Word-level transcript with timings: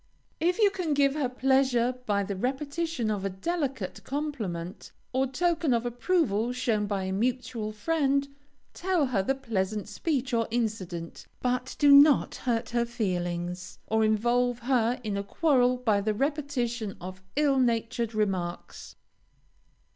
If 0.39 0.57
you 0.57 0.71
can 0.71 0.95
give 0.95 1.13
her 1.13 1.29
pleasure 1.29 1.93
by 2.07 2.23
the 2.23 2.35
repetition 2.35 3.11
of 3.11 3.23
a 3.23 3.29
delicate 3.29 4.03
compliment, 4.03 4.91
or 5.13 5.27
token 5.27 5.75
of 5.75 5.85
approval 5.85 6.51
shown 6.53 6.87
by 6.87 7.03
a 7.03 7.11
mutual 7.11 7.71
friend, 7.71 8.27
tell 8.73 9.05
her 9.05 9.21
the 9.21 9.35
pleasant 9.35 9.87
speech 9.87 10.33
or 10.33 10.47
incident, 10.49 11.27
but 11.39 11.75
do 11.77 11.91
not 11.91 12.33
hurt 12.33 12.71
her 12.71 12.83
feelings, 12.85 13.77
or 13.85 14.03
involve 14.03 14.57
her 14.57 14.99
in 15.03 15.17
a 15.17 15.23
quarrel 15.23 15.77
by 15.77 16.01
the 16.01 16.15
repetition 16.15 16.97
of 16.99 17.21
ill 17.35 17.59
natured 17.59 18.15
remarks. 18.15 18.95